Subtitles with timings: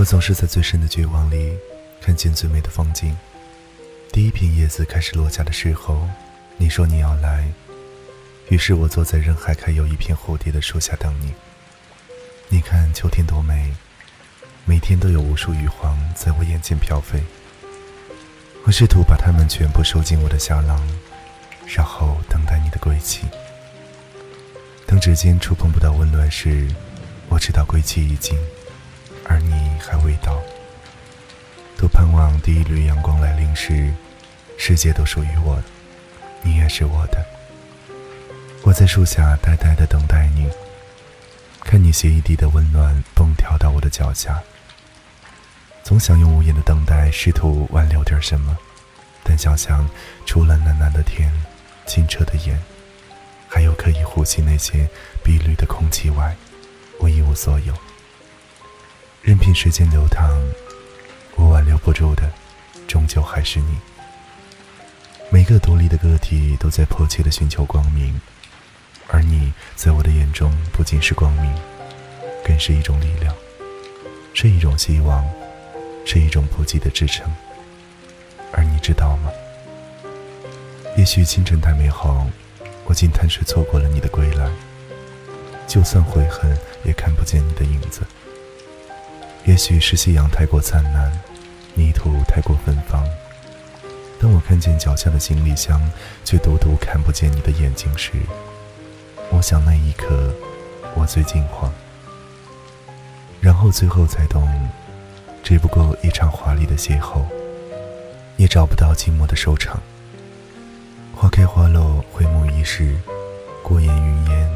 [0.00, 1.52] 我总是在最深的绝望里，
[2.00, 3.14] 看见最美的风景。
[4.10, 6.08] 第一片叶子开始落下的时候，
[6.56, 7.46] 你说你要来，
[8.48, 11.34] 于是我坐在人海开有一片蝴蝶的树下等你。
[12.48, 13.74] 你看秋天多美，
[14.64, 17.22] 每天都有无数羽黄在我眼前飘飞。
[18.64, 20.80] 我试图把它们全部收进我的小囊，
[21.66, 23.28] 然后等待你的归期。
[24.86, 26.74] 当指尖触碰不到温暖时，
[27.28, 28.38] 我知道归期已经，
[29.90, 30.40] 还未到。
[31.76, 33.92] 多盼望第一缕阳光来临时，
[34.56, 35.60] 世界都属于我，
[36.42, 37.26] 你也是我的。
[38.62, 40.48] 我在树下呆呆地等待你，
[41.64, 44.40] 看你携一地的温暖蹦跳到我的脚下。
[45.82, 48.56] 总想用无言的等待试图挽留点什么，
[49.24, 49.88] 但想想
[50.24, 51.32] 除了蓝蓝的天、
[51.84, 52.56] 清澈的眼。
[53.48, 54.88] 还有可以呼吸那些
[55.24, 56.36] 碧绿的空气外，
[57.00, 57.74] 我一无所有。
[59.22, 60.30] 任凭时间流淌，
[61.36, 62.30] 我挽留不住的，
[62.88, 63.78] 终究还是你。
[65.30, 68.20] 每个独立的个体都在迫切的寻求光明，
[69.08, 71.54] 而你在我的眼中不仅是光明，
[72.44, 73.34] 更是一种力量，
[74.32, 75.24] 是一种希望，
[76.04, 77.30] 是一种不羁的支撑。
[78.52, 79.30] 而你知道吗？
[80.96, 82.26] 也许清晨太美好。
[82.86, 84.50] 我竟贪睡错过了你的归来，
[85.68, 88.00] 就算悔恨，也看不见你的影子。
[89.44, 91.10] 也许是夕阳太过灿烂，
[91.74, 93.04] 泥土太过芬芳。
[94.20, 95.80] 当我看见脚下的行李箱，
[96.24, 98.12] 却独独看不见你的眼睛时，
[99.30, 100.32] 我想那一刻
[100.94, 101.72] 我最惊慌。
[103.40, 104.46] 然后最后才懂，
[105.42, 107.22] 只不过一场华丽的邂逅，
[108.36, 109.80] 也找不到寂寞的收场。
[111.16, 112.94] 花开花落，回眸一世，
[113.62, 114.50] 过眼云烟，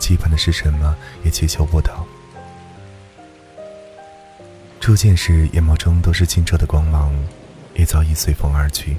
[0.00, 2.06] 期盼的是什么，也祈求不到。
[4.84, 7.10] 初见时，眼眸中都是清澈的光芒，
[7.74, 8.98] 也早已随风而去。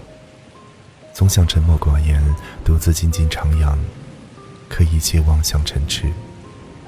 [1.13, 2.19] 总想沉默寡言，
[2.63, 3.78] 独自静静徜徉，
[4.68, 6.12] 可一切妄想成痴，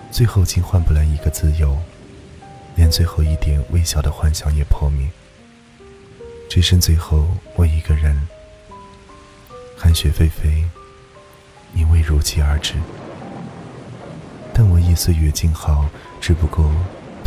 [0.10, 1.78] 最后竟换不来一个自由，
[2.74, 5.08] 连最后一点微小的幻想也破灭，
[6.50, 8.28] 只剩最后我一个人。
[9.78, 10.66] 寒雪霏霏，
[11.72, 12.74] 你未如期而至。
[14.52, 15.88] 但我忆岁月静好，
[16.20, 16.74] 只不过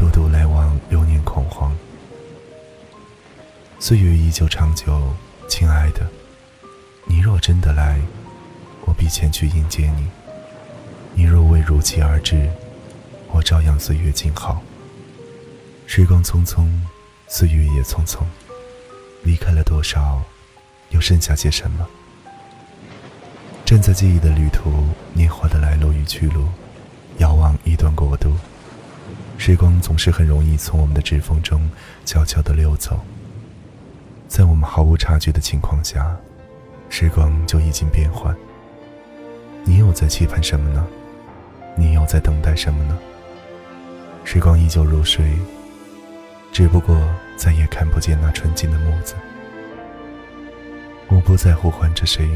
[0.00, 1.76] 独独来往，流年恐慌。
[3.78, 5.12] 岁月依旧长久，
[5.46, 6.08] 亲爱的，
[7.04, 8.00] 你若真的来，
[8.86, 10.06] 我必前去迎接你；
[11.12, 12.50] 你若未如期而至，
[13.28, 14.62] 我照样岁月静好。
[15.86, 16.66] 时光匆匆，
[17.28, 18.22] 岁月也匆匆，
[19.22, 20.22] 离开了多少，
[20.88, 21.86] 又剩下些什么？
[23.66, 24.72] 站在记忆的旅途，
[25.12, 26.46] 年华的来路与去路，
[27.18, 28.34] 遥望一段国度。
[29.40, 31.66] 时光总是很容易从我们的指缝中
[32.04, 33.00] 悄悄地溜走，
[34.28, 36.14] 在我们毫无察觉的情况下，
[36.90, 38.36] 时光就已经变换。
[39.64, 40.86] 你又在期盼什么呢？
[41.74, 42.98] 你又在等待什么呢？
[44.24, 45.32] 时光依旧如水，
[46.52, 46.94] 只不过
[47.34, 49.14] 再也看不见那纯净的木子。
[51.08, 52.28] 我不再呼唤着谁。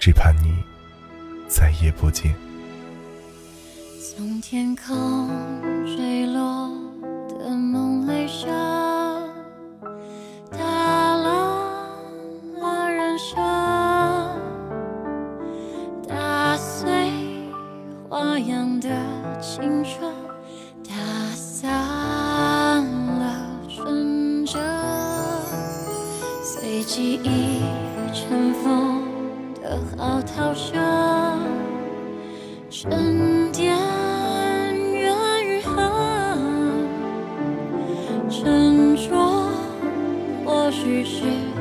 [0.00, 0.54] 只盼你
[1.48, 2.34] 再也不见。
[4.16, 5.28] 从天空
[5.84, 6.70] 坠落
[7.28, 8.48] 的梦泪声，
[10.50, 10.58] 打
[11.18, 11.34] 乱
[12.58, 13.36] 了人生，
[16.08, 17.12] 打碎
[18.08, 18.88] 花样的
[19.38, 20.10] 青春，
[20.82, 20.94] 打
[21.34, 24.58] 散了纯真，
[26.42, 27.60] 随记忆
[28.14, 29.02] 尘封
[29.62, 29.78] 的。
[29.98, 30.74] 嚎啕声，
[32.70, 33.75] 沉淀
[40.86, 41.55] 只是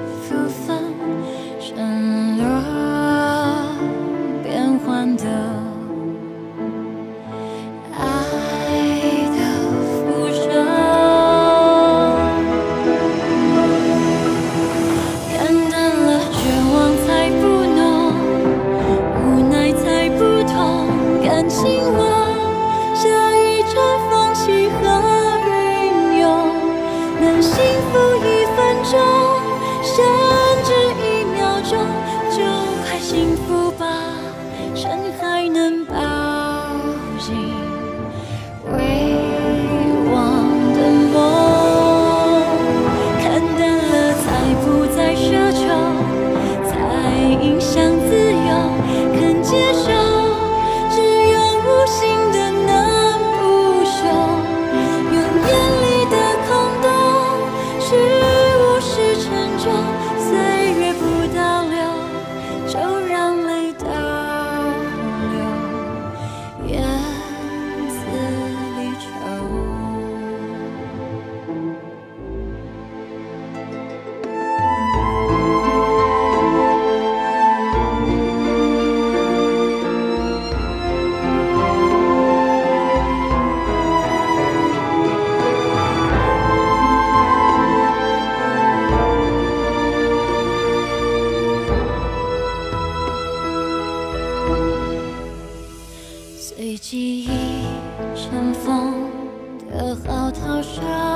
[100.73, 101.14] 伤。